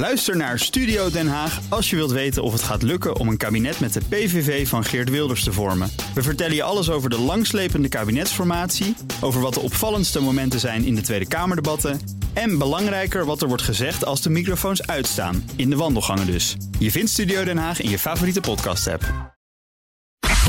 [0.00, 3.36] Luister naar Studio Den Haag als je wilt weten of het gaat lukken om een
[3.36, 5.90] kabinet met de PVV van Geert Wilders te vormen.
[6.14, 10.94] We vertellen je alles over de langslepende kabinetsformatie, over wat de opvallendste momenten zijn in
[10.94, 12.00] de Tweede Kamerdebatten
[12.32, 16.56] en belangrijker wat er wordt gezegd als de microfoons uitstaan, in de wandelgangen dus.
[16.78, 19.34] Je vindt Studio Den Haag in je favoriete podcast-app.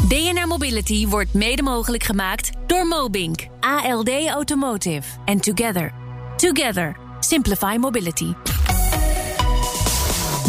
[0.08, 5.94] BNR Mobility wordt mede mogelijk gemaakt door Mobink, ALD Automotive en Together.
[6.38, 6.98] Together.
[7.20, 8.34] Simplify Mobility.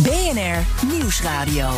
[0.03, 1.69] BNR Nieuwsradio.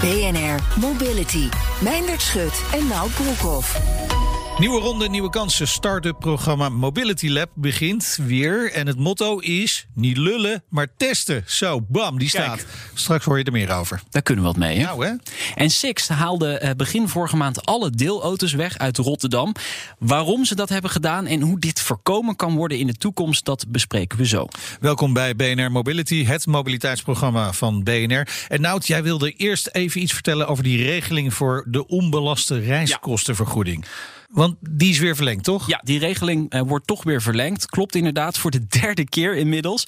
[0.00, 1.48] BNR Mobility.
[1.80, 4.21] Meindert Schut en Nout Broekhoff.
[4.58, 5.68] Nieuwe ronde, nieuwe kansen.
[5.68, 8.72] Start-up programma Mobility Lab begint weer.
[8.72, 11.44] En het motto is niet lullen, maar testen.
[11.46, 12.66] Zo, bam, die staat.
[12.94, 14.02] Straks hoor je er meer over.
[14.10, 14.84] Daar kunnen we wat mee, hè?
[14.84, 15.12] Nou, hè?
[15.54, 19.54] En Sixt haalde eh, begin vorige maand alle deelauto's weg uit Rotterdam.
[19.98, 23.64] Waarom ze dat hebben gedaan en hoe dit voorkomen kan worden in de toekomst, dat
[23.68, 24.46] bespreken we zo.
[24.80, 28.28] Welkom bij BNR Mobility, het mobiliteitsprogramma van BNR.
[28.48, 33.84] En Nout, jij wilde eerst even iets vertellen over die regeling voor de onbelaste reiskostenvergoeding.
[34.32, 35.66] Want die is weer verlengd, toch?
[35.66, 37.66] Ja, die regeling eh, wordt toch weer verlengd.
[37.66, 39.86] Klopt inderdaad, voor de derde keer inmiddels.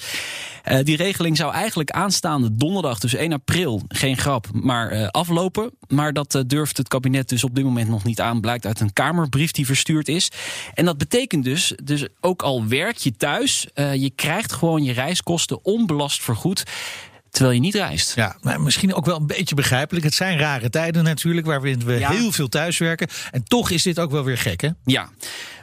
[0.63, 5.71] Eh, die regeling zou eigenlijk aanstaande donderdag, dus 1 april, geen grap, maar eh, aflopen.
[5.87, 8.41] Maar dat durft het kabinet dus op dit moment nog niet aan.
[8.41, 10.31] Blijkt uit een Kamerbrief die verstuurd is.
[10.73, 15.65] En dat betekent dus, dus ook al werk je thuis, je krijgt gewoon je reiskosten
[15.65, 16.63] onbelast vergoed
[17.35, 18.15] terwijl je niet reist.
[18.15, 20.05] Ja, maar misschien ook wel een beetje begrijpelijk.
[20.05, 23.07] Het zijn rare tijden natuurlijk, waarin we heel veel thuiswerken.
[23.31, 24.69] En toch is dit ook wel weer gek, hè?
[24.85, 25.09] Ja,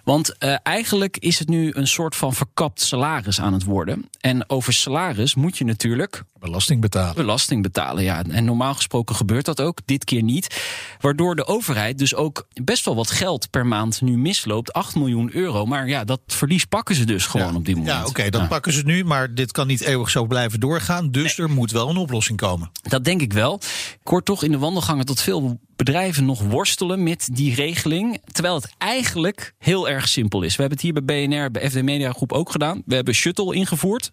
[0.05, 4.09] want uh, eigenlijk is het nu een soort van verkapt salaris aan het worden.
[4.21, 6.23] En over salaris moet je natuurlijk.
[6.39, 7.15] Belasting betalen.
[7.15, 8.25] Belasting betalen, ja.
[8.25, 10.65] En normaal gesproken gebeurt dat ook, dit keer niet.
[11.01, 14.73] Waardoor de overheid dus ook best wel wat geld per maand nu misloopt.
[14.73, 15.67] 8 miljoen euro.
[15.67, 17.95] Maar ja, dat verlies pakken ze dus gewoon op dit moment.
[17.95, 19.05] Ja, oké, dat pakken ze nu.
[19.05, 21.11] Maar dit kan niet eeuwig zo blijven doorgaan.
[21.11, 22.71] Dus er moet wel een oplossing komen.
[22.83, 23.61] Dat denk ik wel.
[24.01, 28.21] Ik hoor toch in de wandelgangen tot veel bedrijven nog worstelen met die regeling.
[28.33, 30.57] Terwijl het eigenlijk heel erg simpel is.
[30.57, 32.83] We hebben het hier bij BNR, bij FD Media Groep ook gedaan.
[32.87, 34.11] We hebben Shuttle ingevoerd.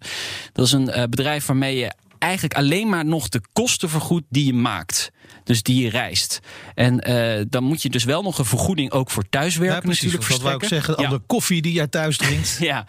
[0.53, 4.45] Dat is een uh, bedrijf waarmee je eigenlijk alleen maar nog de kosten vergoedt die
[4.45, 5.11] je maakt.
[5.43, 6.39] Dus die je reist.
[6.75, 10.03] En uh, dan moet je dus wel nog een vergoeding ook voor thuiswerken ja, precies,
[10.03, 12.57] natuurlijk Wat wou ik zeggen, al de koffie die jij thuis drinkt.
[12.71, 12.85] ja,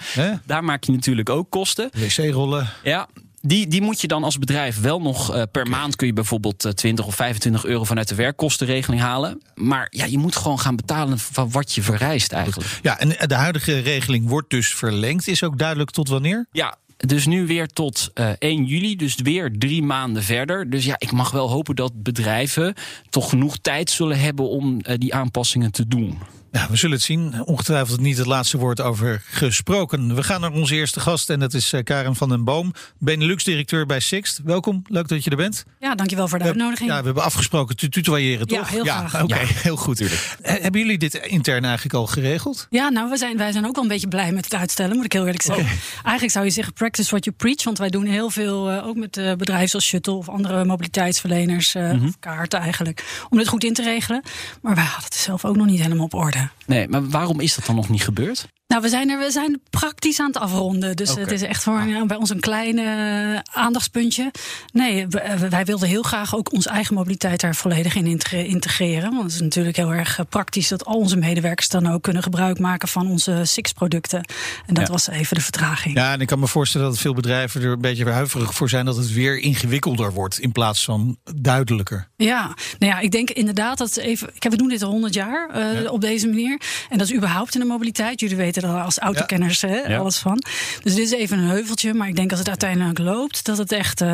[0.47, 1.91] daar maak je natuurlijk ook kosten.
[1.93, 2.69] Wc-rollen.
[2.83, 3.09] Ja,
[3.41, 6.65] die, die moet je dan als bedrijf wel nog uh, per maand kun je bijvoorbeeld
[6.65, 9.43] uh, 20 of 25 euro vanuit de werkkostenregeling halen.
[9.55, 12.79] Maar ja, je moet gewoon gaan betalen van wat je verreist eigenlijk.
[12.83, 15.29] Ja, en de huidige regeling wordt dus verlengd.
[15.29, 16.47] Is ook duidelijk tot wanneer?
[16.53, 20.71] Ja, dus nu weer tot uh, 1 juli, dus weer drie maanden verder.
[20.71, 22.75] Dus ja, ik mag wel hopen dat bedrijven
[23.11, 26.19] toch genoeg tijd zullen hebben om uh, die aanpassingen te doen.
[26.53, 27.45] Ja, we zullen het zien.
[27.45, 30.15] Ongetwijfeld niet het laatste woord over gesproken.
[30.15, 33.87] We gaan naar onze eerste gast en dat is eh, Karen van den Boom, Benelux-directeur
[33.87, 34.41] bij Sixt.
[34.45, 35.65] Welkom, leuk dat je er bent.
[35.81, 36.91] Ja, dankjewel voor de uitnodiging.
[36.91, 38.59] Ja, we hebben afgesproken te tutoyeren, toch?
[38.59, 39.23] Ja, heel graag.
[39.23, 39.39] Oké,
[39.69, 39.97] heel goed.
[39.97, 40.37] Tuurlijk.
[40.43, 42.67] Hebben jullie dit intern eigenlijk al geregeld?
[42.71, 45.05] Ja, nou, we zijn, wij zijn ook wel een beetje blij met het uitstellen, moet
[45.05, 45.67] ik heel eerlijk zeggen.
[46.03, 48.97] Eigenlijk zou je zeggen practice what you preach, want wij doen heel veel, uh, ook
[48.97, 52.07] met bedrijven zoals Shuttle of andere mobiliteitsverleners, mm -hmm.
[52.07, 54.23] of kaarten eigenlijk, om dit goed in te regelen.
[54.63, 56.40] Maar wij hadden het zelf ook nog niet helemaal op orde.
[56.67, 58.49] Nee, maar waarom is dat dan nog niet gebeurd?
[58.71, 60.97] Nou, we zijn er we zijn praktisch aan het afronden.
[60.97, 61.23] Dus okay.
[61.23, 62.07] het is echt voor ah.
[62.07, 64.31] bij ons een klein uh, aandachtspuntje.
[64.73, 65.07] Nee,
[65.51, 69.11] wij wilden heel graag ook onze eigen mobiliteit daar volledig in integreren.
[69.11, 72.23] Want het is natuurlijk heel erg uh, praktisch dat al onze medewerkers dan ook kunnen
[72.23, 74.25] gebruik maken van onze SIX-producten.
[74.67, 74.93] En dat ja.
[74.93, 75.95] was even de vertraging.
[75.95, 78.85] Ja, en ik kan me voorstellen dat veel bedrijven er een beetje huiverig voor zijn
[78.85, 82.09] dat het weer ingewikkelder wordt in plaats van duidelijker.
[82.17, 84.31] Ja, nou ja, ik denk inderdaad dat even.
[84.35, 85.91] Ik heb, we doen dit al 100 jaar uh, ja.
[85.91, 86.61] op deze manier.
[86.89, 88.21] En dat is überhaupt in de mobiliteit.
[88.21, 89.99] Jullie weten er als autokenners hè, ja.
[89.99, 90.43] alles van.
[90.83, 91.95] Dus dit is even een heuveltje.
[91.95, 94.01] Maar ik denk als het uiteindelijk loopt, dat het echt.
[94.01, 94.09] Uh,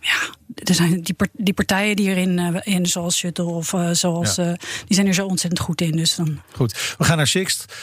[0.00, 0.18] ja,
[0.54, 4.34] er zijn die, die partijen die erin, uh, in, zoals Shuttle of uh, zoals.
[4.34, 4.56] Ja.
[4.86, 5.96] die zijn er zo ontzettend goed in.
[5.96, 6.40] Dus dan...
[6.52, 7.74] Goed, we gaan naar Sixt.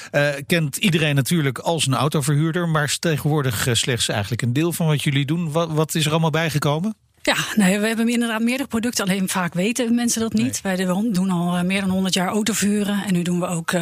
[0.47, 2.69] kent iedereen natuurlijk als een autoverhuurder.
[2.69, 5.51] Maar tegenwoordig slechts eigenlijk een deel van wat jullie doen.
[5.51, 6.95] Wat, wat is er allemaal bijgekomen?
[7.21, 9.05] Ja, nee, we hebben inderdaad meerdere producten.
[9.05, 10.63] Alleen vaak weten mensen dat niet.
[10.63, 10.75] Nee.
[10.75, 13.03] Wij doen al meer dan 100 jaar autoverhuren.
[13.05, 13.73] En nu doen we ook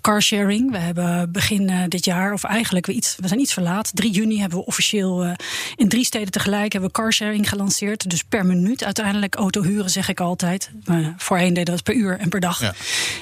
[0.00, 0.70] carsharing.
[0.70, 3.90] We hebben begin uh, dit jaar, of eigenlijk we, iets, we zijn iets verlaat.
[3.94, 5.32] 3 juni hebben we officieel uh,
[5.76, 8.10] in drie steden tegelijk hebben we carsharing gelanceerd.
[8.10, 10.70] Dus per minuut uiteindelijk auto huren, zeg ik altijd.
[10.84, 12.60] Maar voorheen deden we dat per uur en per dag.
[12.60, 12.74] Ja.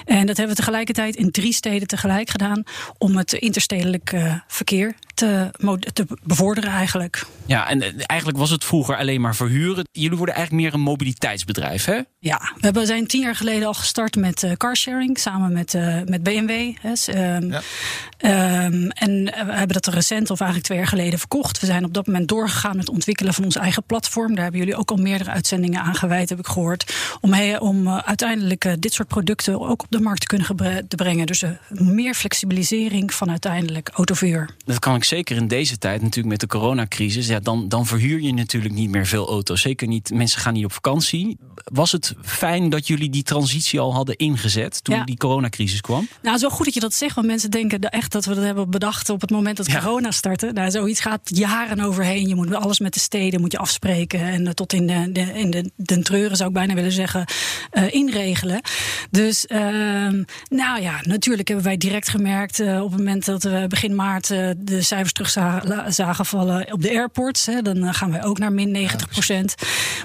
[0.04, 2.62] En dat hebben we tegelijkertijd in drie steden tegelijk gedaan.
[2.98, 5.50] Om het interstedelijk verkeer te,
[5.92, 7.26] te bevorderen eigenlijk.
[7.46, 9.88] Ja, en eigenlijk was het vroeger alleen maar verhuren.
[9.92, 12.00] Jullie worden eigenlijk meer een mobiliteitsbedrijf, hè?
[12.18, 16.00] Ja, we hebben, zijn tien jaar geleden al gestart met uh, carsharing samen met, uh,
[16.04, 16.59] met BMW.
[16.80, 17.50] Hè, um,
[18.18, 18.64] ja.
[18.64, 21.60] um, en we hebben dat recent, of eigenlijk twee jaar geleden, verkocht.
[21.60, 24.34] We zijn op dat moment doorgegaan met het ontwikkelen van ons eigen platform.
[24.34, 26.94] Daar hebben jullie ook al meerdere uitzendingen aan gewijd, heb ik gehoord.
[27.20, 30.96] Om, he, om uh, uiteindelijk dit soort producten ook op de markt te kunnen te
[30.96, 31.26] brengen.
[31.26, 34.50] Dus meer flexibilisering van uiteindelijk autoverhuur.
[34.64, 37.26] Dat kan ik zeker in deze tijd, natuurlijk met de coronacrisis.
[37.26, 39.60] Ja, dan, dan verhuur je natuurlijk niet meer veel auto's.
[39.60, 41.38] Zeker niet, mensen gaan niet op vakantie.
[41.64, 46.08] Was het fijn dat jullie die transitie al hadden ingezet toen die coronacrisis kwam?
[46.22, 48.44] Nou, is wel goed dat je dat zegt, want mensen denken echt dat we dat
[48.44, 49.80] hebben bedacht op het moment dat ja.
[49.80, 50.50] corona startte.
[50.52, 52.28] Nou, zoiets gaat jaren overheen.
[52.28, 55.20] Je moet alles met de steden moet je afspreken en uh, tot in de, de,
[55.20, 57.24] in de, de treuren zou ik bijna willen zeggen
[57.72, 58.60] uh, inregelen.
[59.10, 59.58] Dus uh,
[60.48, 64.28] nou ja, natuurlijk hebben wij direct gemerkt uh, op het moment dat we begin maart
[64.58, 67.46] de cijfers terug zagen, zagen vallen op de airports.
[67.46, 69.54] Hè, dan gaan wij ook naar min 90 procent.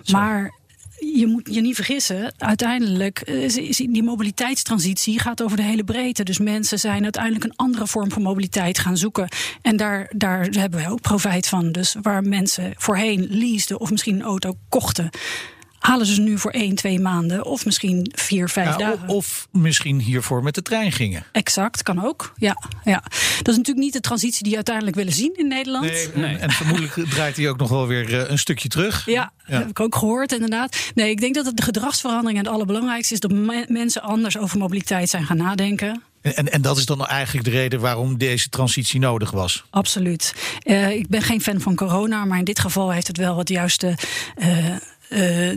[0.04, 0.54] Ja, maar
[1.00, 6.24] je moet je niet vergissen, uiteindelijk is die mobiliteitstransitie gaat over de hele breedte.
[6.24, 9.28] Dus mensen zijn uiteindelijk een andere vorm van mobiliteit gaan zoeken.
[9.62, 11.72] En daar, daar hebben wij ook profijt van.
[11.72, 15.10] Dus waar mensen voorheen leaseden of misschien een auto kochten
[15.86, 19.08] halen ze nu voor één, twee maanden of misschien vier, vijf ja, dagen.
[19.08, 21.26] Of misschien hiervoor met de trein gingen.
[21.32, 22.34] Exact, kan ook.
[22.38, 23.04] Ja, ja.
[23.38, 25.86] Dat is natuurlijk niet de transitie die we uiteindelijk willen zien in Nederland.
[25.86, 26.36] Nee, nee.
[26.38, 29.06] En vermoedelijk draait hij ook nog wel weer eh, een stukje terug.
[29.06, 30.78] Ja, ja, heb ik ook gehoord inderdaad.
[30.96, 33.20] Nee, ik denk dat het de gedragsverandering het allerbelangrijkste is...
[33.20, 33.32] dat
[33.68, 36.02] mensen anders over mobiliteit zijn gaan nadenken.
[36.34, 39.64] En, en dat is dan eigenlijk de reden waarom deze transitie nodig was?
[39.70, 40.34] Absoluut.
[40.64, 43.50] Uh, ik ben geen fan van corona, maar in dit geval heeft het wel het
[43.50, 43.98] juiste...
[44.38, 44.76] Uh,
[45.10, 45.52] uh,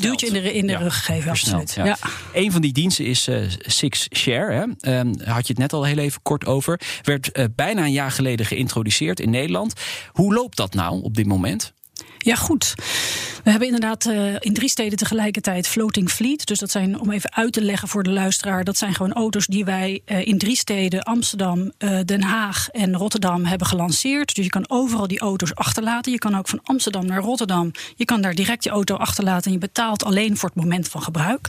[0.00, 1.30] duwtje in de, in de ja, rug gegeven.
[1.30, 1.72] Absoluut.
[1.74, 1.84] Ja.
[1.84, 1.98] ja.
[2.32, 4.52] Een van die diensten is uh, Six Share.
[4.80, 4.98] Hè.
[4.98, 6.80] Um, had je het net al heel even kort over.
[7.02, 9.72] Werd uh, bijna een jaar geleden geïntroduceerd in Nederland.
[10.12, 11.74] Hoe loopt dat nou op dit moment?
[12.18, 12.74] Ja, goed.
[13.44, 16.46] We hebben inderdaad uh, in drie steden tegelijkertijd floating fleet.
[16.46, 19.46] Dus dat zijn, om even uit te leggen voor de luisteraar, dat zijn gewoon auto's
[19.46, 24.34] die wij uh, in drie steden, Amsterdam, uh, Den Haag en Rotterdam, hebben gelanceerd.
[24.34, 26.12] Dus je kan overal die auto's achterlaten.
[26.12, 27.70] Je kan ook van Amsterdam naar Rotterdam.
[27.96, 31.02] Je kan daar direct je auto achterlaten en je betaalt alleen voor het moment van
[31.02, 31.48] gebruik.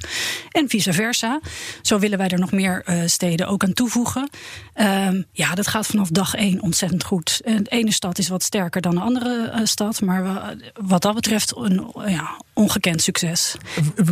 [0.51, 1.39] En vice versa.
[1.81, 4.29] Zo willen wij er nog meer steden ook aan toevoegen.
[4.75, 7.41] Um, ja, dat gaat vanaf dag één ontzettend goed.
[7.43, 10.01] En de ene stad is wat sterker dan de andere stad.
[10.01, 13.55] Maar we, wat dat betreft een ja, ongekend succes.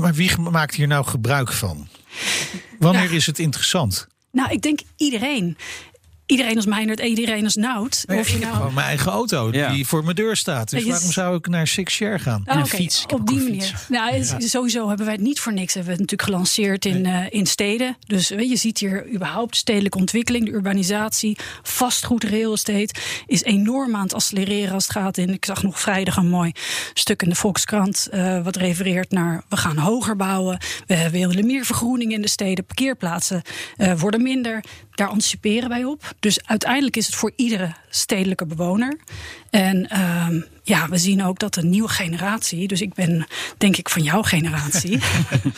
[0.01, 1.87] Maar wie maakt hier nou gebruik van?
[2.79, 4.07] Wanneer is het interessant?
[4.31, 5.57] Nou, ik denk iedereen
[6.25, 8.03] iedereen als Meijnerd, iedereen als Nout.
[8.05, 8.51] Nee, of je ik nou...
[8.51, 10.69] heb gewoon mijn eigen auto die voor mijn deur staat.
[10.69, 12.43] Dus waarom zou ik naar Six Share gaan?
[12.45, 13.05] Oh, een fiets.
[13.13, 13.85] Op die manier.
[13.89, 15.73] Nou, Sowieso hebben wij het niet voor niks.
[15.73, 17.97] Hebben we het natuurlijk gelanceerd in, uh, in steden.
[18.07, 22.93] Dus weet, je ziet hier überhaupt stedelijke ontwikkeling, de urbanisatie, vastgoed, real estate
[23.25, 25.29] is enorm aan het accelereren als het gaat in.
[25.29, 26.51] Ik zag nog vrijdag een mooi
[26.93, 30.57] stuk in de Volkskrant uh, wat refereert naar we gaan hoger bouwen.
[30.87, 32.65] We willen meer vergroening in de steden.
[32.65, 33.41] Parkeerplaatsen
[33.77, 34.63] uh, worden minder.
[34.91, 36.14] Daar anticiperen wij op.
[36.19, 38.97] Dus uiteindelijk is het voor iedere stedelijke bewoner.
[39.49, 40.27] En uh,
[40.65, 43.27] ja, we zien ook dat de nieuwe generatie, dus ik ben
[43.57, 44.99] denk ik van jouw generatie.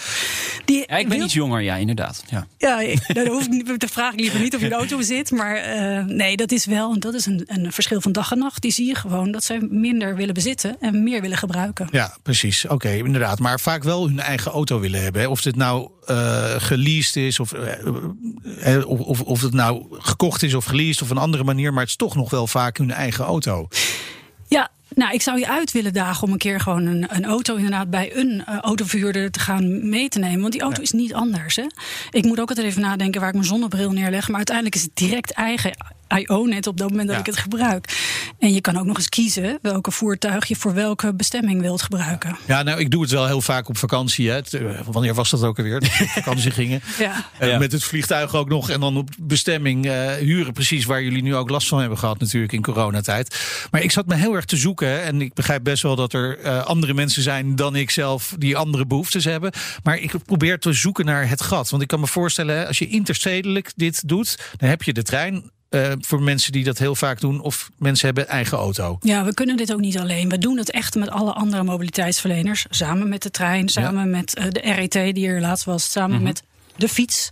[0.65, 2.23] die ja, ik ben iets jonger, ja, inderdaad.
[2.29, 5.31] Ja, ja dan hoef ik te vragen liever niet of je in de auto zit.
[5.31, 8.61] Maar uh, nee, dat is wel, dat is een, een verschil van dag en nacht.
[8.61, 11.87] Die zie je gewoon dat zij minder willen bezitten en meer willen gebruiken.
[11.91, 12.65] Ja, precies.
[12.65, 13.39] Oké, okay, inderdaad.
[13.39, 15.21] Maar vaak wel hun eigen auto willen hebben.
[15.21, 15.27] Hè?
[15.27, 17.53] Of het nou uh, geleased is, of,
[18.65, 21.71] uh, of, of het nou gekocht is of geleased of een andere manier.
[21.71, 23.67] Maar het is toch nog wel vaak hun eigen auto.
[24.47, 27.55] Ja, nou, ik zou je uit willen dagen om een keer gewoon een, een auto
[27.55, 30.41] inderdaad bij een uh, autoverhuurder te gaan mee te nemen.
[30.41, 30.83] Want die auto ja.
[30.83, 31.55] is niet anders.
[31.55, 31.65] Hè?
[32.11, 34.27] Ik moet ook altijd even nadenken waar ik mijn zonnebril neerleg.
[34.27, 35.71] Maar uiteindelijk is het direct eigen
[36.15, 37.21] I own it op dat moment dat ja.
[37.21, 37.85] ik het gebruik.
[38.39, 42.37] En je kan ook nog eens kiezen welke voertuig je voor welke bestemming wilt gebruiken.
[42.45, 44.29] Ja, nou, ik doe het wel heel vaak op vakantie.
[44.29, 44.39] Hè.
[44.39, 45.79] Eh, wanneer was dat ook alweer?
[45.79, 45.89] Dat
[46.23, 46.81] vakantie gingen.
[46.99, 47.25] ja.
[47.41, 47.57] Uh, ja.
[47.57, 48.69] Met het vliegtuig ook nog.
[48.69, 50.53] En dan op bestemming uh, huren.
[50.53, 53.39] Precies waar jullie nu ook last van hebben gehad, natuurlijk in coronatijd.
[53.71, 55.03] Maar ik zat me heel erg te zoeken.
[55.03, 58.57] En ik begrijp best wel dat er uh, andere mensen zijn dan ik zelf die
[58.57, 59.51] andere behoeftes hebben.
[59.83, 61.69] Maar ik probeer te zoeken naar het gat.
[61.69, 65.51] Want ik kan me voorstellen, als je interstedelijk dit doet, dan heb je de trein
[65.69, 68.97] uh, voor mensen die dat heel vaak doen, of mensen hebben eigen auto?
[68.99, 70.29] Ja, we kunnen dit ook niet alleen.
[70.29, 72.65] We doen het echt met alle andere mobiliteitsverleners.
[72.69, 74.17] Samen met de trein, samen ja.
[74.17, 76.23] met uh, de RET die er laatst was, samen mm -hmm.
[76.23, 76.43] met
[76.77, 77.29] de fiets.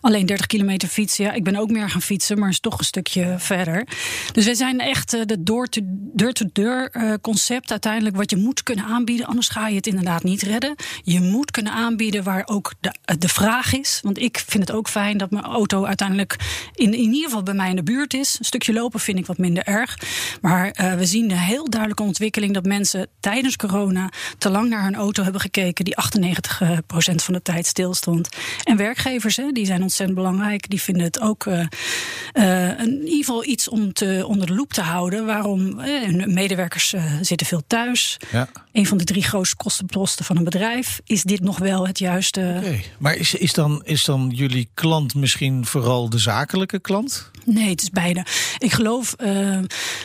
[0.00, 1.24] Alleen 30 kilometer fietsen.
[1.24, 3.86] Ja, ik ben ook meer gaan fietsen, maar is toch een stukje verder.
[4.32, 9.26] Dus we zijn echt uh, de door-to-deur uh, concept uiteindelijk wat je moet kunnen aanbieden.
[9.26, 10.74] Anders ga je het inderdaad niet redden.
[11.02, 14.00] Je moet kunnen aanbieden waar ook de, de vraag is.
[14.02, 16.36] Want ik vind het ook fijn dat mijn auto uiteindelijk
[16.74, 18.36] in, in ieder geval bij mij in de buurt is.
[18.38, 19.98] Een stukje lopen vind ik wat minder erg.
[20.40, 24.94] Maar we zien een heel duidelijke ontwikkeling dat mensen tijdens corona te lang naar hun
[24.94, 28.28] auto hebben gekeken, die 98% van de tijd stilstond.
[28.64, 30.70] En werkgevers, hè, die zijn ontzettend belangrijk.
[30.70, 31.58] Die vinden het ook uh,
[32.78, 35.26] in ieder geval iets om te, onder de loep te houden.
[35.26, 35.80] Waarom?
[35.80, 38.16] Uh, medewerkers zitten veel thuis.
[38.32, 38.48] Ja.
[38.72, 41.00] Een van de drie grootste kostenposten van een bedrijf.
[41.04, 42.54] Is dit nog wel het juiste?
[42.58, 42.84] Okay.
[42.98, 47.30] Maar is, is, dan, is dan jullie klant misschien vooral de zakelijke klant?
[47.44, 48.26] Nee, het is beide.
[48.58, 49.58] Ik geloof uh,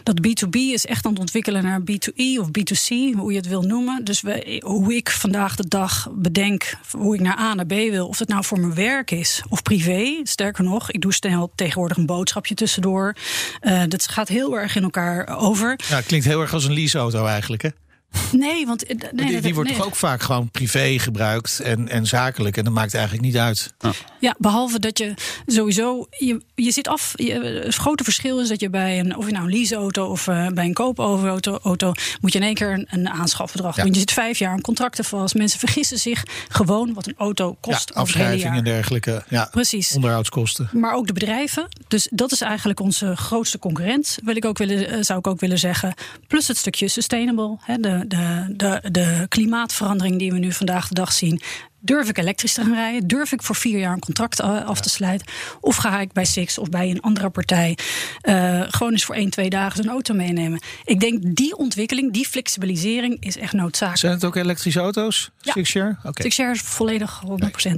[0.04, 3.62] dat B2B is echt aan het ontwikkelen naar B2E of B2C, hoe je het wil
[3.62, 4.04] noemen.
[4.04, 8.08] Dus we, hoe ik vandaag de dag bedenk hoe ik naar A naar B wil,
[8.08, 10.20] of het nou voor mijn werk is of privé.
[10.24, 13.16] Sterker nog, ik doe snel tegenwoordig een boodschapje tussendoor.
[13.62, 15.80] Uh, dat gaat heel erg in elkaar over.
[15.90, 17.70] Ja, klinkt heel erg als een leaseauto eigenlijk, hè?
[18.32, 19.78] Nee, want nee, die, die wordt nee.
[19.78, 22.58] toch ook vaak gewoon privé gebruikt en, en zakelijk.
[22.58, 23.74] En dat maakt eigenlijk niet uit.
[23.80, 25.14] Ja, ja behalve dat je
[25.46, 26.08] sowieso.
[26.10, 27.14] Je, je zit af.
[27.16, 27.34] Je,
[27.64, 29.18] het grote verschil is dat je bij een.
[29.18, 31.60] Of je nou een leaseauto of uh, bij een koopauto.
[31.64, 33.84] Auto, moet je in één keer een, een aanschafbedrag ja.
[33.84, 33.94] doen.
[33.94, 35.36] Je zit vijf jaar aan contracten vast.
[35.36, 37.92] Mensen vergissen zich gewoon wat een auto kost.
[37.94, 39.24] Ja, afschrijving en dergelijke.
[39.30, 39.96] Ja, Precies.
[39.96, 40.70] Onderhoudskosten.
[40.72, 41.68] Maar ook de bedrijven.
[41.88, 44.18] Dus dat is eigenlijk onze grootste concurrent.
[44.24, 45.94] Wil ik ook willen, zou ik ook willen zeggen.
[46.28, 47.58] Plus het stukje sustainable.
[47.62, 51.42] Hè, de, de, de, de klimaatverandering die we nu vandaag de dag zien.
[51.80, 53.08] Durf ik elektrisch te gaan rijden?
[53.08, 55.28] Durf ik voor vier jaar een contract af te sluiten?
[55.62, 57.78] Of ga ik bij Six of bij een andere partij
[58.24, 60.60] uh, gewoon eens voor één, twee dagen een auto meenemen?
[60.86, 63.98] Ik denk die ontwikkeling, die flexibilisering is echt noodzakelijk.
[64.00, 65.32] Zijn het ook elektrische auto's?
[65.40, 65.52] Ja.
[65.52, 65.96] Sixshare?
[66.00, 66.14] Okay.
[66.14, 67.30] Sixshare is volledig 100%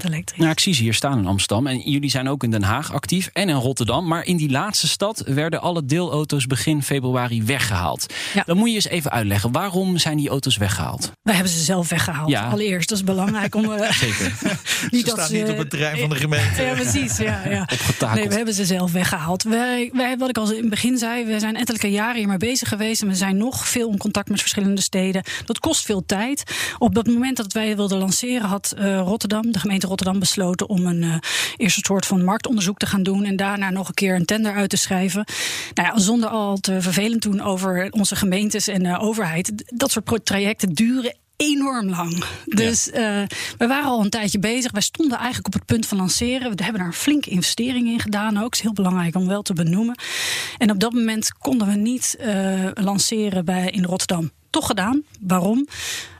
[0.05, 0.37] elektrisch.
[0.37, 1.67] Nou, ik zie ze hier staan in Amsterdam.
[1.67, 4.07] En jullie zijn ook in Den Haag actief en in Rotterdam.
[4.07, 8.13] Maar in die laatste stad werden alle deelauto's begin februari weggehaald.
[8.33, 8.43] Ja.
[8.45, 9.51] Dan moet je eens even uitleggen.
[9.51, 11.11] Waarom zijn die auto's weggehaald?
[11.21, 12.29] Wij hebben ze zelf weggehaald.
[12.29, 12.49] Ja.
[12.49, 13.71] Allereerst, dat is belangrijk om...
[13.89, 14.33] Uh, Zeker.
[14.91, 16.61] niet ze dat staan niet op het terrein van de gemeente.
[16.61, 17.17] Ja, precies.
[17.17, 17.67] Ja, ja.
[18.13, 19.43] Nee, we hebben ze zelf weggehaald.
[19.43, 22.67] Wij, wij, wat ik al in het begin zei, we zijn ettelijke jaren hiermee bezig
[22.67, 23.01] geweest.
[23.01, 25.23] En we zijn nog veel in contact met verschillende steden.
[25.45, 26.43] Dat kost veel tijd.
[26.77, 30.85] Op het moment dat wij wilden lanceren, had uh, Rotterdam, de gemeente Rotterdam, besloten om
[30.85, 31.15] een uh,
[31.57, 33.23] eerste soort van marktonderzoek te gaan doen.
[33.23, 35.25] En daarna nog een keer een tender uit te schrijven.
[35.73, 39.51] Nou ja, zonder al te vervelend doen over onze gemeentes en de overheid.
[39.67, 42.23] Dat soort trajecten duren enorm lang.
[42.45, 43.21] Dus ja.
[43.21, 43.27] uh,
[43.57, 44.71] we waren al een tijdje bezig.
[44.71, 46.55] Wij stonden eigenlijk op het punt van lanceren.
[46.55, 48.53] We hebben daar een flinke investering in gedaan ook.
[48.53, 49.99] is heel belangrijk om wel te benoemen.
[50.57, 54.31] En op dat moment konden we niet uh, lanceren bij, in Rotterdam.
[54.49, 55.03] Toch gedaan.
[55.19, 55.67] Waarom?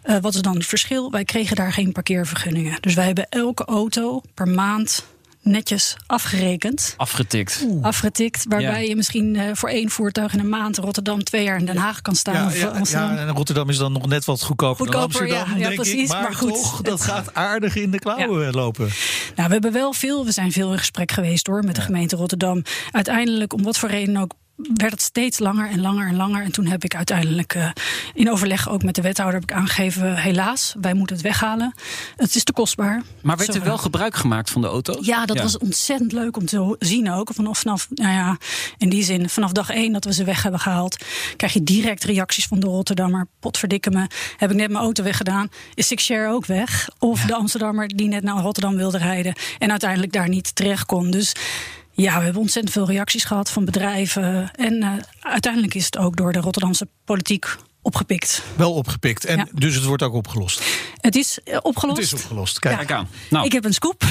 [0.05, 1.11] Uh, wat is dan het verschil?
[1.11, 2.77] Wij kregen daar geen parkeervergunningen.
[2.81, 5.05] Dus wij hebben elke auto per maand
[5.41, 6.93] netjes afgerekend.
[6.97, 7.61] Afgetikt.
[7.65, 7.83] Oeh.
[7.83, 8.89] Afgetikt, waarbij ja.
[8.89, 12.01] je misschien uh, voor één voertuig in een maand Rotterdam twee jaar in Den Haag
[12.01, 12.53] kan staan.
[12.53, 15.67] Ja, of, ja, en Rotterdam is dan nog net wat goedkoper, goedkoper dan Amsterdam, ja,
[15.67, 16.07] denk precies, ik.
[16.07, 18.89] Maar, maar goed, toch, dat gaat aardig in de klauwen lopen.
[19.35, 22.15] Nou, we hebben wel veel, we zijn veel in gesprek geweest hoor, met de gemeente
[22.15, 22.63] Rotterdam.
[22.91, 24.33] Uiteindelijk, om wat voor reden ook,
[24.73, 26.43] werd het steeds langer en langer en langer.
[26.43, 27.69] En toen heb ik uiteindelijk uh,
[28.13, 30.15] in overleg ook met de wethouder heb ik aangegeven...
[30.15, 31.73] helaas, wij moeten het weghalen.
[32.15, 33.03] Het is te kostbaar.
[33.21, 34.97] Maar werd er wel gebruik gemaakt van de auto?
[35.01, 35.43] Ja, dat ja.
[35.43, 37.29] was ontzettend leuk om te zien ook.
[37.33, 38.37] Vanaf, vanaf, nou ja,
[38.77, 41.05] in die zin, vanaf dag één dat we ze weg hebben gehaald...
[41.35, 43.27] krijg je direct reacties van de Rotterdammer.
[43.39, 45.49] Potverdikke me, heb ik net mijn auto weggedaan.
[45.73, 46.89] Is Sixshare ook weg?
[46.99, 47.27] Of ja.
[47.27, 49.35] de Amsterdammer die net naar Rotterdam wilde rijden...
[49.59, 51.11] en uiteindelijk daar niet terecht kon.
[51.11, 51.33] Dus...
[52.01, 54.51] Ja, we hebben ontzettend veel reacties gehad van bedrijven.
[54.55, 58.43] En uh, uiteindelijk is het ook door de Rotterdamse politiek opgepikt.
[58.55, 59.25] Wel opgepikt.
[59.25, 59.47] En ja.
[59.53, 60.63] dus het wordt ook opgelost.
[60.95, 61.97] Het is uh, opgelost.
[61.97, 62.59] Het is opgelost.
[62.59, 63.07] Kijk, Kijk aan.
[63.29, 63.45] Nou.
[63.45, 64.03] Ik heb een scoop.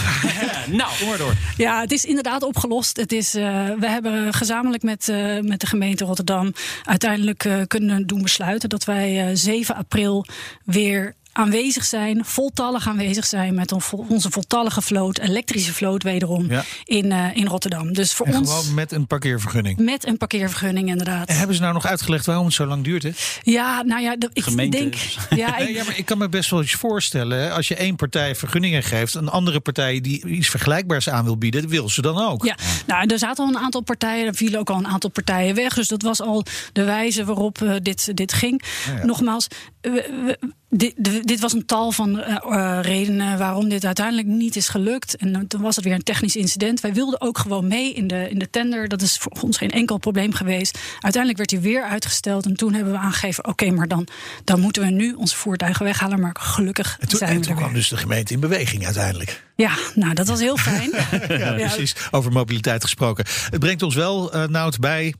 [0.67, 1.35] nou, kom maar door.
[1.57, 2.97] Ja, het is inderdaad opgelost.
[2.97, 3.43] Het is, uh,
[3.79, 6.53] we hebben gezamenlijk met, uh, met de gemeente Rotterdam
[6.85, 10.27] uiteindelijk kunnen doen besluiten dat wij 7 april
[10.65, 13.73] weer aanwezig zijn, voltallig aanwezig zijn met
[14.09, 16.65] onze voltallige vloot, elektrische vloot wederom, ja.
[16.85, 17.93] in, uh, in Rotterdam.
[17.93, 18.51] Dus voor en ons.
[18.51, 19.79] Gewoon met een parkeervergunning.
[19.79, 21.29] Met een parkeervergunning, inderdaad.
[21.29, 23.03] En hebben ze nou nog uitgelegd waarom het zo lang duurt?
[23.03, 23.11] Hè?
[23.43, 24.77] Ja, nou ja, ik Gemeente.
[24.77, 24.95] denk.
[25.31, 25.65] Ja, ik...
[25.65, 27.55] nee, ja, maar ik kan me best wel iets voorstellen.
[27.55, 31.69] Als je één partij vergunningen geeft, een andere partij die iets vergelijkbaars aan wil bieden,
[31.69, 32.45] wil ze dan ook.
[32.45, 35.55] Ja, nou, er zaten al een aantal partijen, er vielen ook al een aantal partijen
[35.55, 35.75] weg.
[35.75, 38.63] Dus dat was al de wijze waarop uh, dit, dit ging.
[38.87, 39.05] Ja, ja.
[39.05, 39.47] Nogmaals,
[39.81, 39.91] we,
[40.25, 40.39] we,
[40.71, 40.95] dit,
[41.29, 45.17] dit, was een tal van uh, redenen waarom dit uiteindelijk niet is gelukt.
[45.17, 46.81] En toen was het weer een technisch incident.
[46.81, 48.89] Wij wilden ook gewoon mee in de, in de tender.
[48.89, 50.79] Dat is voor ons geen enkel probleem geweest.
[50.93, 52.45] Uiteindelijk werd hij weer uitgesteld.
[52.45, 54.07] En toen hebben we aangegeven: oké, maar dan,
[54.45, 56.21] dan moeten we nu onze voertuigen weghalen.
[56.21, 59.45] Maar gelukkig en toen, zijn en toen kwam dus de gemeente in beweging uiteindelijk.
[59.57, 60.91] Ja, nou, dat was heel fijn.
[61.43, 61.95] ja, precies.
[62.11, 63.25] Over mobiliteit gesproken.
[63.51, 65.15] Het brengt ons wel, uh, Nout, bij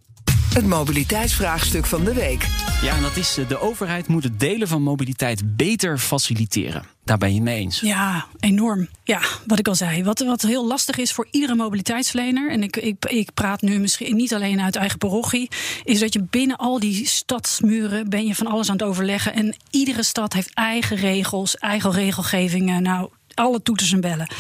[0.59, 2.47] het mobiliteitsvraagstuk van de week.
[2.83, 6.83] Ja, en dat is eh, de overheid moet het delen van mobiliteit beter faciliteren.
[7.05, 7.81] Daar ben je mee eens.
[7.81, 8.89] Ja, enorm.
[9.05, 10.05] Ja, wat ik al zei.
[10.05, 12.51] Wat, wat heel lastig is voor iedere mobiliteitsverlener.
[12.51, 15.49] En ik, ik, ik praat nu misschien niet alleen uit eigen parochie.
[15.85, 19.35] Is dat je binnen al die stadsmuren ben je van alles aan het overleggen.
[19.35, 22.83] En iedere stad heeft eigen regels, eigen regelgevingen.
[22.83, 24.31] Nou, alle toeters en bellen.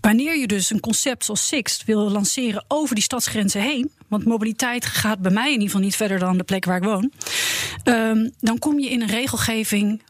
[0.00, 4.86] Wanneer je dus een concept zoals Sixt wil lanceren over die stadsgrenzen heen, want mobiliteit
[4.86, 7.12] gaat bij mij in ieder geval niet verder dan de plek waar ik woon,
[7.84, 10.02] um, dan kom je in een regelgeving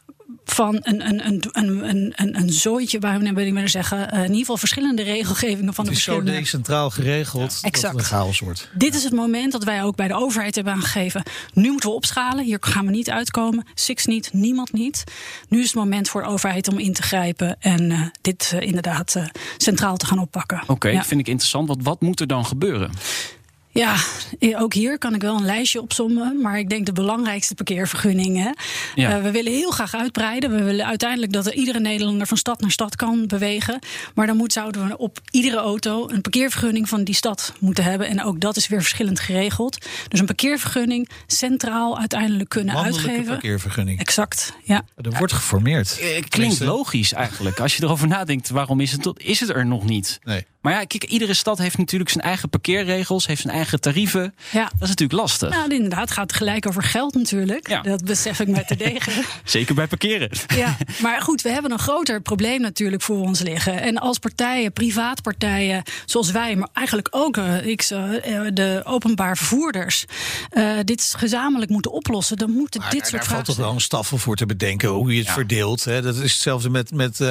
[0.45, 4.21] van een, een, een, een, een, een zooitje, waarom wil ik maar zeggen, uh, in
[4.21, 6.31] ieder geval verschillende regelgevingen van de verschillende.
[6.31, 7.93] Het is zo decentraal geregeld ja, exact.
[7.93, 8.69] dat het chaos wordt.
[8.73, 11.23] Dit is het moment dat wij ook bij de overheid hebben aangegeven.
[11.53, 13.65] Nu moeten we opschalen, hier gaan we niet uitkomen.
[13.73, 15.03] Six niet, niemand niet.
[15.47, 18.61] Nu is het moment voor de overheid om in te grijpen en uh, dit uh,
[18.61, 19.15] inderdaad
[19.57, 20.61] centraal te gaan oppakken.
[20.61, 21.03] Oké, okay, ja.
[21.03, 21.67] vind ik interessant.
[21.67, 22.91] Want wat moet er dan gebeuren?
[23.73, 23.95] Ja,
[24.57, 26.41] ook hier kan ik wel een lijstje opzommen.
[26.41, 28.55] Maar ik denk de belangrijkste parkeervergunningen.
[28.95, 29.17] Ja.
[29.17, 30.51] Uh, we willen heel graag uitbreiden.
[30.51, 33.79] We willen uiteindelijk dat er iedere Nederlander van stad naar stad kan bewegen.
[34.15, 38.07] Maar dan moet, zouden we op iedere auto een parkeervergunning van die stad moeten hebben.
[38.07, 39.85] En ook dat is weer verschillend geregeld.
[40.07, 43.31] Dus een parkeervergunning centraal uiteindelijk kunnen Landelijke uitgeven.
[43.31, 43.99] parkeervergunning.
[43.99, 44.85] Exact, ja.
[44.95, 45.99] Er wordt geformeerd.
[46.01, 47.59] Uh, klinkt logisch eigenlijk.
[47.59, 50.19] Als je erover nadenkt, waarom is het, is het er nog niet?
[50.23, 50.45] Nee.
[50.61, 54.35] Maar ja, kijk, iedere stad heeft natuurlijk zijn eigen parkeerregels, heeft zijn eigen tarieven.
[54.51, 54.63] Ja.
[54.63, 55.49] Dat is natuurlijk lastig.
[55.49, 57.69] Nou, inderdaad, het gaat gelijk over geld natuurlijk.
[57.69, 57.81] Ja.
[57.81, 59.11] Dat besef ik met terdege.
[59.43, 60.29] Zeker bij parkeren.
[60.55, 63.81] Ja, maar goed, we hebben een groter probleem natuurlijk voor ons liggen.
[63.81, 68.09] En als partijen, privaatpartijen, zoals wij, maar eigenlijk ook uh, ik, uh,
[68.53, 70.05] de openbaar vervoerders,
[70.53, 73.27] uh, dit gezamenlijk moeten oplossen, dan moeten maar, dit soort vragen.
[73.27, 75.33] Daar valt toch wel een staffel voor te bedenken hoe je het ja.
[75.33, 75.83] verdeelt.
[75.83, 76.01] Hè?
[76.01, 77.21] Dat is hetzelfde met, met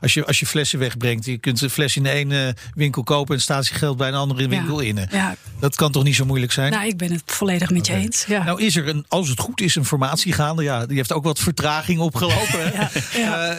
[0.00, 1.24] als, je, als je flessen wegbrengt.
[1.24, 4.80] Je kunt een fles in de ene winkel kopen en statiegeld bij een andere winkel
[4.80, 4.98] in.
[5.10, 5.36] Ja.
[5.60, 6.72] Dat kan toch niet zo moeilijk zijn?
[6.72, 8.24] Nou, ik ben het volledig met je eens.
[8.24, 8.44] Ja.
[8.44, 10.62] Nou, is er een, als het goed is, een formatie gaande.
[10.62, 12.72] Ja, die heeft ook wat vertraging opgelopen.
[12.80, 13.56] ja, ja.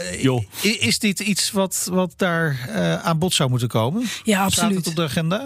[0.63, 4.03] Uh, is dit iets wat, wat daar uh, aan bod zou moeten komen?
[4.24, 4.72] Ja, absoluut.
[4.72, 5.43] Staat het op de agenda?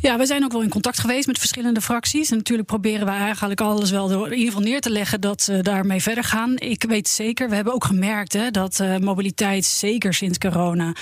[0.00, 2.30] Ja, we zijn ook wel in contact geweest met verschillende fracties.
[2.30, 5.62] En natuurlijk proberen we eigenlijk alles wel in ieder geval neer te leggen dat ze
[5.62, 6.56] daarmee verder gaan.
[6.56, 10.92] Ik weet zeker, we hebben ook gemerkt hè, dat uh, mobiliteit, zeker sinds corona,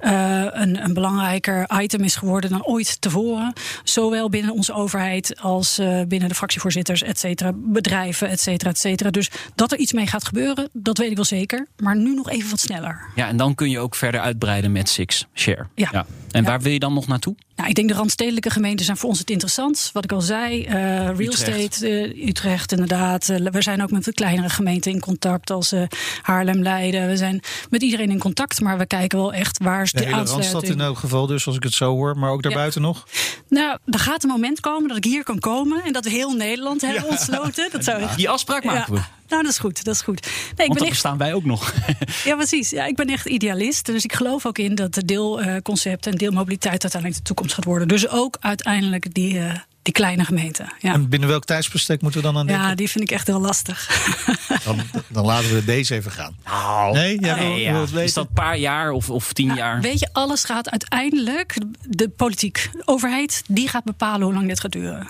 [0.00, 3.52] een, een belangrijker item is geworden dan ooit tevoren.
[3.84, 8.78] Zowel binnen onze overheid als uh, binnen de fractievoorzitters, et cetera, bedrijven, et cetera, et
[8.78, 9.10] cetera.
[9.10, 11.66] Dus dat er iets mee gaat gebeuren, dat weet ik wel zeker.
[11.76, 13.00] Maar nu nog even wat sneller.
[13.14, 15.66] Ja, en dan kun je ook verder uitbreiden met Six Share.
[15.74, 15.88] Ja.
[15.92, 16.06] ja.
[16.30, 17.34] En waar wil je dan nog naartoe?
[17.56, 19.90] Nou, ik denk de randstedelijke gemeenten zijn voor ons het interessant.
[19.92, 21.48] Wat ik al zei, uh, real Utrecht.
[21.48, 23.28] estate, uh, Utrecht inderdaad.
[23.28, 25.74] Uh, we zijn ook met de kleinere gemeenten in contact als
[26.22, 27.08] Haarlem, Leiden.
[27.08, 30.12] We zijn met iedereen in contact, maar we kijken wel echt waar is de, de
[30.12, 30.96] aansluiting.
[31.06, 32.18] Geval dus, als ik het zo hoor.
[32.18, 32.86] Maar ook daarbuiten ja.
[32.86, 33.06] nog?
[33.48, 36.32] Nou, er gaat een moment komen dat ik hier kan komen en dat we heel
[36.32, 37.08] Nederland hebben ja.
[37.08, 37.70] ontsloten.
[37.70, 39.00] Dat zou Die afspraak maken we.
[39.28, 39.84] Nou, dat is goed.
[39.84, 40.20] Dat is goed.
[40.22, 40.96] Nee, ik Want ben echt...
[40.96, 41.74] staan wij ook nog.
[42.24, 42.70] ja, precies.
[42.70, 43.86] Ja, ik ben echt idealist.
[43.86, 47.88] Dus ik geloof ook in dat de deelconcept en deelmobiliteit uiteindelijk de toekomst gaat worden.
[47.88, 49.52] Dus ook uiteindelijk die, uh,
[49.86, 50.66] die kleine gemeente.
[50.78, 50.92] Ja.
[50.92, 52.68] En binnen welk tijdsbestek moeten we dan aan denken?
[52.68, 53.88] Ja, die vind ik echt heel lastig.
[54.64, 56.36] dan, dan laten we deze even gaan.
[56.44, 57.20] Nou, nee,
[57.60, 57.84] ja.
[57.94, 59.80] is dat een paar jaar of, of tien nou, jaar?
[59.80, 64.60] Weet je, alles gaat uiteindelijk, de politiek, de overheid, die gaat bepalen hoe lang dit
[64.60, 65.08] gaat duren.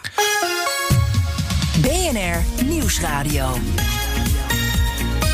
[1.80, 3.58] BNR Nieuwsradio.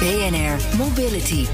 [0.01, 1.47] BNR Mobility.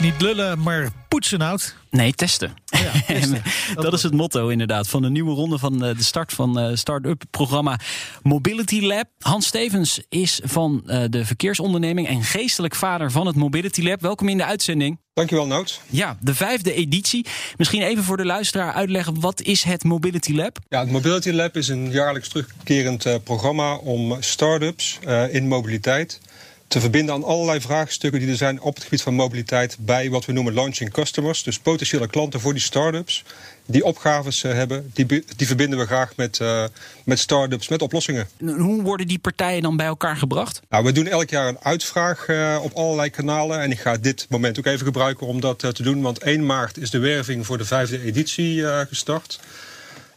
[0.00, 1.74] Niet lullen, maar poetsen out.
[1.90, 2.54] Nee, testen.
[2.74, 3.42] Oh ja, testen.
[3.74, 6.70] dat is het motto inderdaad van de nieuwe ronde van eh, de start van het
[6.70, 7.78] eh, start-up programma
[8.22, 9.06] Mobility Lab.
[9.18, 14.00] Hans Stevens is van eh, de verkeersonderneming en geestelijk vader van het Mobility Lab.
[14.00, 14.98] Welkom in de uitzending.
[15.12, 15.80] Dankjewel, Noot.
[15.90, 17.26] Ja, de vijfde editie.
[17.56, 20.58] Misschien even voor de luisteraar uitleggen, wat is het Mobility Lab?
[20.68, 24.98] Ja, het Mobility Lab is een jaarlijks terugkerend programma om start-ups
[25.30, 26.20] in mobiliteit
[26.68, 30.24] te verbinden aan allerlei vraagstukken die er zijn op het gebied van mobiliteit bij wat
[30.24, 31.42] we noemen launching customers.
[31.42, 33.24] Dus potentiële klanten voor die start-ups
[33.66, 36.64] die opgaves uh, hebben, die, die verbinden we graag met, uh,
[37.04, 38.28] met start-ups, met oplossingen.
[38.38, 40.60] Hoe worden die partijen dan bij elkaar gebracht?
[40.68, 43.60] Nou, we doen elk jaar een uitvraag uh, op allerlei kanalen.
[43.60, 46.02] En ik ga dit moment ook even gebruiken om dat te doen.
[46.02, 49.40] Want 1 maart is de werving voor de vijfde editie gestart.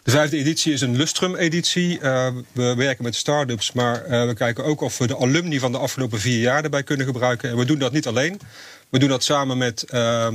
[0.08, 2.00] De vijfde editie is een Lustrum-editie.
[2.02, 5.72] Uh, we werken met start-ups, maar uh, we kijken ook of we de alumni van
[5.72, 7.50] de afgelopen vier jaar erbij kunnen gebruiken.
[7.50, 8.40] En we doen dat niet alleen.
[8.90, 10.28] We doen dat samen met uh,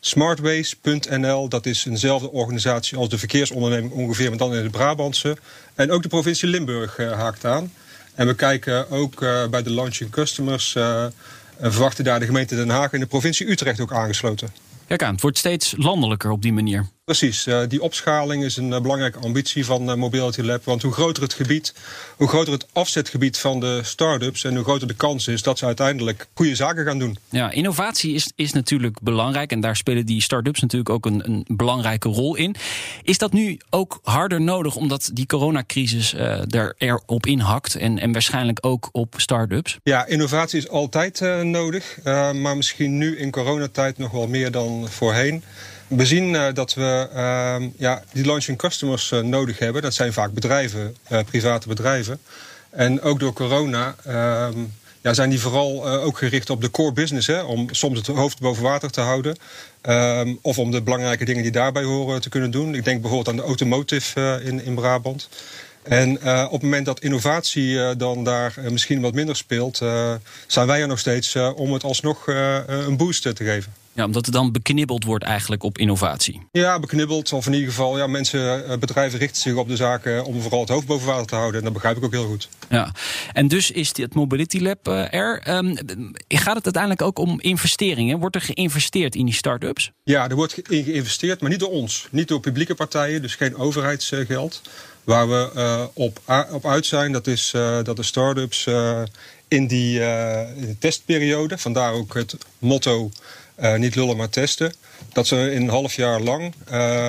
[0.00, 1.48] Smartways.nl.
[1.48, 5.36] Dat is eenzelfde organisatie als de verkeersonderneming ongeveer, maar dan in het Brabantse.
[5.74, 7.72] En ook de provincie Limburg haakt aan.
[8.14, 12.92] En we kijken ook bij de launching customers en verwachten daar de gemeente Den Haag
[12.92, 14.48] en de provincie Utrecht ook aangesloten.
[14.86, 16.88] Kijk aan, het wordt steeds landelijker op die manier.
[17.10, 20.64] Precies, uh, die opschaling is een uh, belangrijke ambitie van uh, Mobility Lab.
[20.64, 21.74] Want hoe groter het gebied,
[22.16, 24.44] hoe groter het afzetgebied van de start-ups...
[24.44, 27.18] en hoe groter de kans is dat ze uiteindelijk goede zaken gaan doen.
[27.28, 29.52] Ja, innovatie is, is natuurlijk belangrijk.
[29.52, 32.54] En daar spelen die start-ups natuurlijk ook een, een belangrijke rol in.
[33.02, 36.14] Is dat nu ook harder nodig omdat die coronacrisis
[36.48, 37.74] er erop inhakt...
[37.74, 39.78] En, en waarschijnlijk ook op start-ups?
[39.82, 41.98] Ja, innovatie is altijd nodig.
[42.32, 45.42] maar misschien nu in coronatijd nog wel meer dan voorheen...
[45.90, 49.82] We zien uh, dat we uh, ja, die launching customers uh, nodig hebben.
[49.82, 52.20] Dat zijn vaak bedrijven, eh, private bedrijven.
[52.70, 54.58] En ook door corona ehm,
[55.00, 57.26] ja, zijn die vooral ook gericht op de core business.
[57.26, 59.36] Hè, om soms het hoofd boven water te houden.
[59.80, 62.74] Ehm, of om de belangrijke dingen die daarbij horen te kunnen doen.
[62.74, 65.28] Ik denk bijvoorbeeld aan de automotive in, in Brabant.
[65.82, 69.76] En uh, op het moment dat innovatie uh, dan daar uh, misschien wat minder speelt,
[70.46, 72.26] zijn wij er nog steeds om het alsnog
[72.66, 73.72] een boost te geven.
[73.92, 76.46] Ja, omdat het dan beknibbeld wordt eigenlijk op innovatie.
[76.52, 77.32] Ja, beknibbeld.
[77.32, 80.68] Of in ieder geval, ja, mensen, bedrijven richten zich op de zaken om vooral het
[80.68, 81.58] hoofd boven water te houden.
[81.58, 82.48] En dat begrijp ik ook heel goed.
[82.68, 82.94] Ja,
[83.32, 85.56] en dus is het Mobility Lab er.
[85.56, 85.76] Um,
[86.28, 88.18] gaat het uiteindelijk ook om investeringen?
[88.18, 89.92] Wordt er geïnvesteerd in die start-ups?
[90.04, 92.08] Ja, er wordt in geïnvesteerd, maar niet door ons.
[92.10, 94.62] Niet door publieke partijen, dus geen overheidsgeld.
[95.04, 99.02] Waar we uh, op, op uit zijn, dat is uh, dat de start-ups uh,
[99.48, 100.00] in, die,
[100.56, 103.10] in de testperiode, vandaar ook het motto
[103.76, 104.74] niet lullen maar testen,
[105.12, 106.54] dat ze een half jaar lang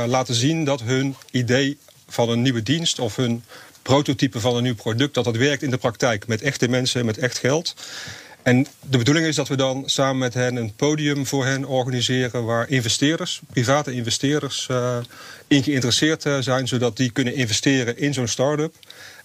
[0.08, 1.78] laten zien dat hun idee
[2.08, 3.44] van een nieuwe dienst of hun
[3.82, 7.18] prototype van een nieuw product, dat dat werkt in de praktijk met echte mensen, met
[7.18, 7.76] echt geld.
[8.44, 12.46] En de bedoeling is dat we dan samen met hen een podium voor hen organiseren
[12.46, 14.98] waar investeerders, private investeerders, uh,
[15.48, 18.74] in geïnteresseerd uh, zijn, zodat die kunnen investeren in zo'n start-up.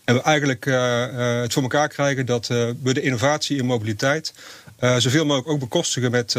[0.04, 4.34] En we eigenlijk uh, het voor elkaar krijgen dat we de innovatie in mobiliteit
[4.98, 6.34] zoveel mogelijk ook bekostigen met,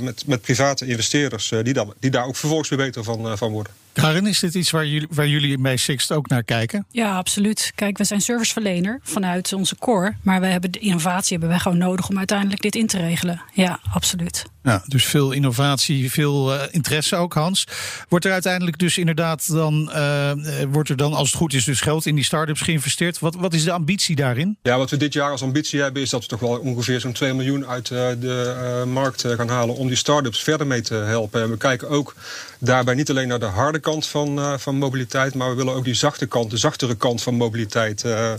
[0.00, 3.72] met, met private investeerders die, dan, die daar ook vervolgens weer beter van, van worden.
[3.94, 6.86] Karin, is dit iets waar jullie, waar jullie bij Sixt ook naar kijken?
[6.90, 7.72] Ja, absoluut.
[7.74, 10.14] Kijk, we zijn serviceverlener vanuit onze core.
[10.22, 13.42] Maar we hebben de innovatie hebben wij gewoon nodig om uiteindelijk dit in te regelen.
[13.52, 14.44] Ja, absoluut.
[14.64, 17.66] Ja, dus veel innovatie, veel uh, interesse ook, Hans.
[18.08, 20.32] Wordt er uiteindelijk dus inderdaad dan, uh,
[20.70, 23.18] wordt er dan als het goed is, dus geld in die start-ups geïnvesteerd?
[23.18, 24.56] Wat, wat is de ambitie daarin?
[24.62, 27.12] Ja, wat we dit jaar als ambitie hebben, is dat we toch wel ongeveer zo'n
[27.12, 31.42] 2 miljoen uit uh, de markt gaan halen om die start-ups verder mee te helpen.
[31.42, 32.14] En we kijken ook
[32.58, 35.94] daarbij niet alleen naar de harde kant van, van mobiliteit, maar we willen ook die
[35.94, 38.32] zachte kant, de zachtere kant van mobiliteit uh,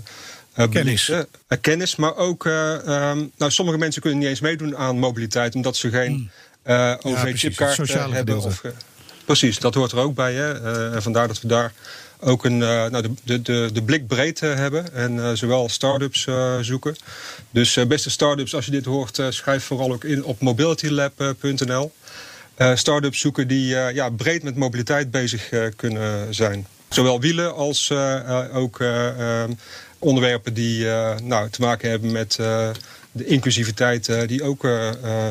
[0.69, 1.09] kennis.
[1.09, 1.21] Uh,
[1.61, 5.89] kennis, maar ook, um, nou, sommige mensen kunnen niet eens meedoen aan mobiliteit omdat ze
[5.89, 6.11] geen
[6.65, 6.97] mm.
[7.01, 8.41] OV-chipkaart ja, hebben.
[8.41, 8.61] Of,
[9.25, 10.33] precies, dat hoort er ook bij.
[10.33, 10.53] Hè?
[10.93, 11.73] en vandaar dat we daar
[12.19, 16.27] ook een, nou, de, de, de, de blik breed hebben en zowel start-ups
[16.61, 16.95] zoeken.
[17.51, 21.91] Dus beste start-ups, als je dit hoort, schrijf vooral ook in op mobilitylab.nl.
[22.57, 26.67] start-ups zoeken die ja, breed met mobiliteit bezig kunnen zijn.
[26.89, 27.91] Zowel wielen als
[28.53, 28.79] ook
[30.05, 32.69] onderwerpen die uh, nou, te maken hebben met uh,
[33.15, 34.67] de inclusiviteit uh, die ook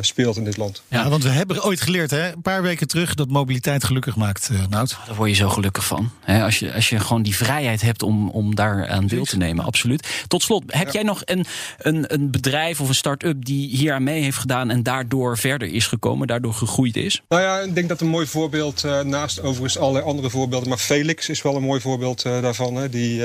[0.01, 0.83] speelt in dit land.
[0.89, 4.49] Ja, want we hebben ooit geleerd, hè, een paar weken terug, dat mobiliteit gelukkig maakt,
[4.53, 4.97] uh, Nout.
[5.07, 6.11] Daar word je zo gelukkig van.
[6.21, 9.37] Hè, als, je, als je gewoon die vrijheid hebt om, om daar aan deel te
[9.37, 10.25] nemen, absoluut.
[10.29, 10.93] Tot slot, heb ja.
[10.93, 11.45] jij nog een,
[11.79, 15.69] een, een bedrijf of een start-up die hier aan mee heeft gedaan en daardoor verder
[15.69, 17.23] is gekomen, daardoor gegroeid is?
[17.29, 20.79] Nou ja, ik denk dat een mooi voorbeeld, uh, naast overigens allerlei andere voorbeelden, maar
[20.79, 22.75] Felix is wel een mooi voorbeeld daarvan.
[22.75, 22.89] Hè.
[22.89, 23.23] Die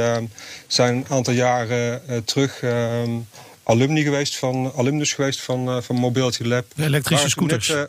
[0.67, 3.09] zijn een aantal jaren terug ehm,
[3.69, 6.65] alumni geweest van, alumnus geweest van, uh, van Mobility Lab.
[6.77, 7.67] elektrische scooters.
[7.67, 7.83] Net, uh,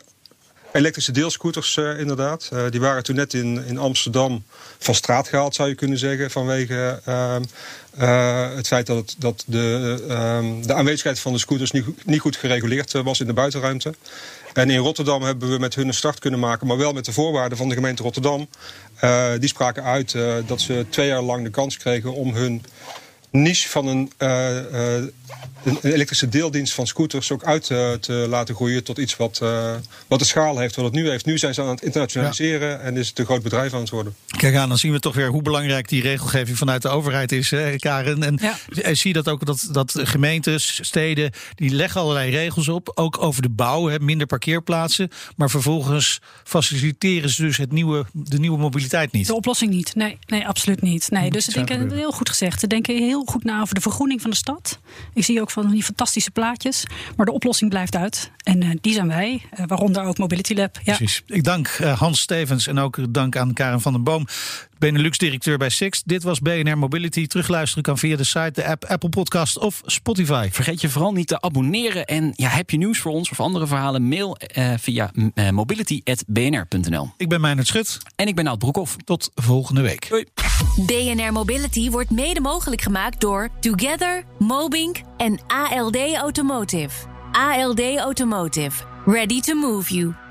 [0.71, 2.51] elektrische deelscooters, uh, inderdaad.
[2.69, 4.43] die waren toen net in, in Amsterdam
[4.77, 6.31] van straat gehaald, zou je kunnen zeggen.
[6.31, 7.43] Vanwege ehm,
[8.55, 12.35] het feit dat, het, dat de, ehm, de aanwezigheid van de scooters niet, niet goed
[12.35, 13.93] gereguleerd was in de buitenruimte.
[14.53, 17.13] En in Rotterdam hebben we met hun een start kunnen maken, maar wel met de
[17.13, 18.47] voorwaarden van de gemeente Rotterdam.
[19.39, 20.15] die spraken uit
[20.45, 22.63] dat ze twee jaar lang de kans kregen om hun
[23.31, 24.55] niche van een, uh,
[25.63, 29.41] een elektrische deeldienst van scooters ook uit te, te laten groeien tot iets wat,
[30.07, 31.25] wat de schaal heeft wat het nu heeft.
[31.25, 34.15] Nu zijn ze aan het internationaliseren en is het een groot bedrijf aan het worden.
[34.37, 37.51] Kijk aan, dan zien we toch weer hoe belangrijk die regelgeving vanuit de overheid is,
[37.51, 38.23] hè, Karen.
[38.23, 38.93] En ja.
[38.93, 43.49] zie dat ook dat, dat gemeentes, steden, die leggen allerlei regels op, ook over de
[43.49, 45.09] bouw, hè, minder parkeerplaatsen.
[45.35, 49.27] Maar vervolgens faciliteren ze dus het nieuwe, de nieuwe mobiliteit niet.
[49.27, 49.95] De oplossing niet.
[49.95, 51.09] Nee, nee absoluut niet.
[51.09, 52.59] Nee, dus ik denk heel goed gezegd.
[52.59, 54.79] Ze denken heel goed na over de vergroening van de stad.
[55.13, 56.85] Ik zie ook van die fantastische plaatjes.
[57.15, 58.31] Maar de oplossing blijft uit.
[58.43, 60.79] En uh, die zijn wij, uh, waaronder ook Mobility Lab.
[60.83, 60.95] Ja.
[60.95, 61.23] Precies.
[61.25, 64.27] Ik dank uh, Hans Stevens en ook dank aan Karen van den Boom.
[64.81, 66.03] Benelux-directeur bij Six.
[66.05, 67.27] Dit was BNR Mobility.
[67.27, 70.49] Terugluisteren kan via de site, de app, Apple Podcast of Spotify.
[70.51, 72.05] Vergeet je vooral niet te abonneren.
[72.05, 74.07] En ja, heb je nieuws voor ons of andere verhalen?
[74.07, 77.13] Mail uh, via uh, mobility.bnr.nl.
[77.17, 77.97] Ik ben Meijnerd Schut.
[78.15, 78.95] En ik ben Nout Broekhoff.
[79.03, 80.09] Tot volgende week.
[80.09, 80.25] Doei.
[80.75, 87.07] BNR Mobility wordt mede mogelijk gemaakt door Together, Mobink en ALD Automotive.
[87.31, 88.83] ALD Automotive.
[89.05, 90.30] Ready to move you.